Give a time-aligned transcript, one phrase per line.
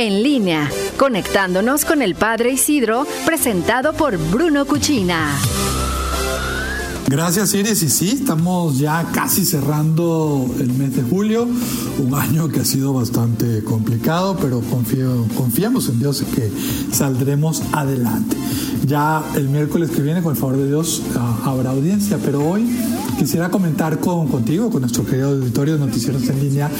[0.00, 5.36] En línea, conectándonos con el Padre Isidro, presentado por Bruno Cuchina.
[7.08, 11.48] Gracias Iris y sí, estamos ya casi cerrando el mes de julio,
[11.98, 16.48] un año que ha sido bastante complicado, pero confiamos en Dios que
[16.92, 18.36] saldremos adelante.
[18.86, 22.68] Ya el miércoles que viene, con el favor de Dios, ah, habrá audiencia, pero hoy
[23.18, 26.70] quisiera comentar con, contigo, con nuestro querido auditorio de Noticieros en Línea,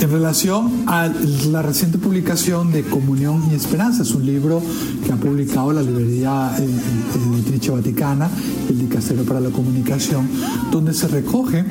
[0.00, 1.08] en relación a
[1.50, 4.02] la reciente publicación de Comunión y Esperanza.
[4.02, 4.62] Es un libro
[5.04, 8.28] que ha publicado la librería Editrice Vaticana,
[8.68, 10.28] el Dicasterio para la Comunicación,
[10.70, 11.64] donde se recoge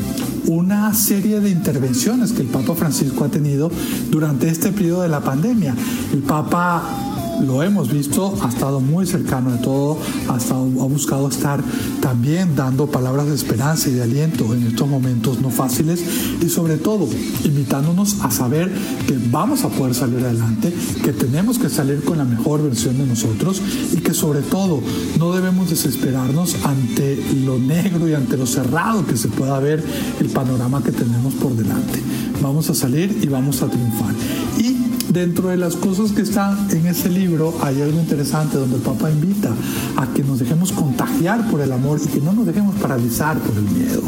[0.47, 3.69] una serie de intervenciones que el Papa Francisco ha tenido
[4.09, 5.75] durante este periodo de la pandemia.
[6.11, 7.06] El Papa
[7.41, 9.97] lo hemos visto, ha estado muy cercano de todo,
[10.29, 11.63] ha, estado, ha buscado estar
[12.01, 16.03] también dando palabras de esperanza y de aliento en estos momentos no fáciles
[16.41, 17.07] y sobre todo
[17.43, 18.71] invitándonos a saber
[19.07, 20.73] que vamos a poder salir adelante,
[21.03, 23.61] que tenemos que salir con la mejor versión de nosotros
[23.93, 24.81] y que sobre todo
[25.19, 29.83] no debemos desesperarnos ante lo negro y ante lo cerrado que se pueda ver
[30.19, 32.01] el panorama que tenemos por delante.
[32.41, 34.13] Vamos a salir y vamos a triunfar.
[34.57, 34.77] Y
[35.11, 39.09] dentro de las cosas que están en ese libro hay algo interesante donde el Papa
[39.09, 39.51] invita
[39.95, 43.55] a que nos dejemos contagiar por el amor y que no nos dejemos paralizar por
[43.55, 44.01] el miedo.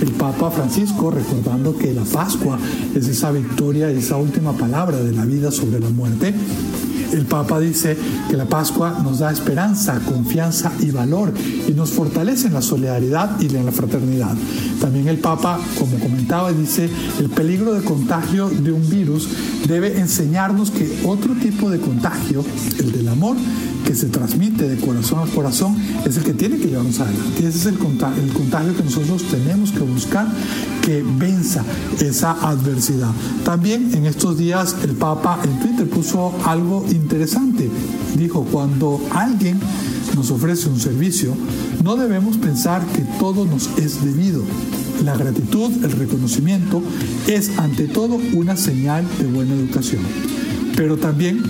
[0.00, 2.58] El Papa Francisco, recordando que la Pascua
[2.94, 6.34] es esa victoria, esa última palabra de la vida sobre la muerte,
[7.14, 7.96] el Papa dice
[8.28, 11.32] que la Pascua nos da esperanza, confianza y valor
[11.66, 14.34] y nos fortalece en la solidaridad y en la fraternidad.
[14.80, 19.28] También el Papa, como comentaba, dice, el peligro de contagio de un virus
[19.68, 22.44] debe enseñarnos que otro tipo de contagio,
[22.78, 23.36] el del amor,
[23.94, 27.46] que se transmite de corazón a corazón, es el que tiene que llevarnos adelante.
[27.46, 30.26] Ese es el contagio, el contagio que nosotros tenemos que buscar
[30.82, 31.64] que venza
[32.00, 33.12] esa adversidad.
[33.44, 37.70] También en estos días el Papa en Twitter puso algo interesante.
[38.16, 39.60] Dijo, cuando alguien
[40.16, 41.32] nos ofrece un servicio,
[41.84, 44.42] no debemos pensar que todo nos es debido.
[45.04, 46.82] La gratitud, el reconocimiento,
[47.28, 50.02] es ante todo una señal de buena educación.
[50.76, 51.40] Pero también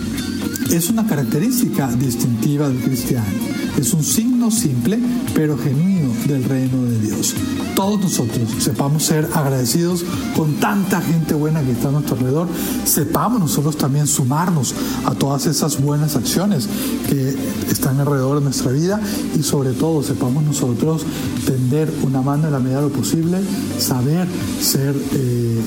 [0.70, 3.53] es una característica distintiva del cristiano.
[3.76, 5.00] Es un signo simple
[5.34, 7.34] pero genuino del reino de Dios.
[7.74, 10.04] Todos nosotros sepamos ser agradecidos
[10.36, 12.48] con tanta gente buena que está a nuestro alrededor.
[12.84, 14.74] Sepamos nosotros también sumarnos
[15.04, 16.68] a todas esas buenas acciones
[17.08, 17.36] que
[17.68, 19.00] están alrededor de nuestra vida
[19.36, 21.04] y sobre todo sepamos nosotros
[21.44, 23.40] tender una mano en la medida de lo posible,
[23.78, 24.28] saber
[24.60, 25.60] ser eh,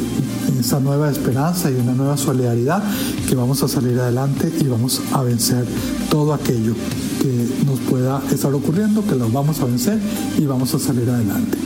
[0.60, 2.84] esa nueva esperanza y una nueva solidaridad
[3.28, 5.66] que vamos a salir adelante y vamos a vencer
[6.10, 6.74] todo aquello
[7.22, 10.00] que nos pueda estar ocurriendo, que lo vamos a vencer
[10.38, 11.58] y vamos a salir adelante.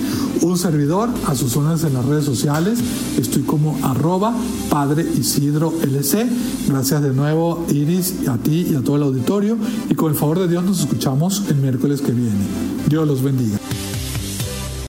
[0.42, 2.80] Un servidor, a sus zonas en las redes sociales,
[3.18, 4.34] estoy como arroba
[4.70, 6.26] Padre Isidro LC.
[6.70, 9.58] Gracias de nuevo Iris, a ti y a todo el auditorio
[9.90, 12.46] y con el favor de Dios nos escuchamos el miércoles que viene.
[12.88, 13.58] Dios los bendiga.